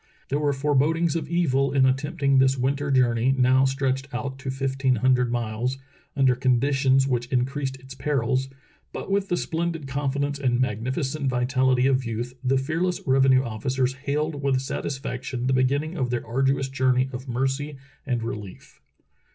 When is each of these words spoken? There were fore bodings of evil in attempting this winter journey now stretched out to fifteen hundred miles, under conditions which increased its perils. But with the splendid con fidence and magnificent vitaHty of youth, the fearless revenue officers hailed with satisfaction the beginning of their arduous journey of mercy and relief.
There 0.29 0.39
were 0.39 0.51
fore 0.51 0.73
bodings 0.73 1.15
of 1.15 1.29
evil 1.29 1.71
in 1.71 1.85
attempting 1.85 2.39
this 2.39 2.57
winter 2.57 2.89
journey 2.89 3.35
now 3.37 3.65
stretched 3.65 4.11
out 4.11 4.39
to 4.39 4.49
fifteen 4.49 4.95
hundred 4.95 5.31
miles, 5.31 5.77
under 6.17 6.33
conditions 6.35 7.05
which 7.07 7.27
increased 7.27 7.77
its 7.79 7.93
perils. 7.93 8.49
But 8.93 9.11
with 9.11 9.29
the 9.29 9.37
splendid 9.37 9.87
con 9.87 10.11
fidence 10.11 10.43
and 10.43 10.59
magnificent 10.59 11.29
vitaHty 11.29 11.87
of 11.87 12.03
youth, 12.03 12.33
the 12.43 12.57
fearless 12.57 12.99
revenue 13.05 13.43
officers 13.43 13.93
hailed 13.93 14.41
with 14.41 14.59
satisfaction 14.59 15.45
the 15.45 15.53
beginning 15.53 15.95
of 15.99 16.09
their 16.09 16.25
arduous 16.25 16.67
journey 16.67 17.07
of 17.13 17.27
mercy 17.29 17.77
and 18.03 18.23
relief. 18.23 18.81